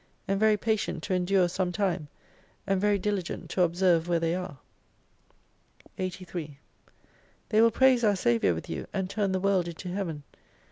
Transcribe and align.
And 0.27 0.39
very 0.39 0.57
patient 0.57 1.03
to 1.03 1.13
endure 1.13 1.47
some 1.47 1.71
time, 1.71 2.07
and 2.65 2.81
very 2.81 2.97
diligent 2.97 3.51
to 3.51 3.61
observe 3.61 4.07
where 4.07 4.19
they 4.19 4.33
are. 4.33 4.57
83 5.99 6.57
They 7.49 7.61
will 7.61 7.69
praise 7.69 8.03
our 8.03 8.15
Saviour 8.15 8.55
with 8.55 8.67
you, 8.67 8.87
and 8.93 9.11
turn 9.11 9.31
the 9.31 9.39
world 9.39 9.67
into 9.67 9.89
Heaven. 9.89 10.23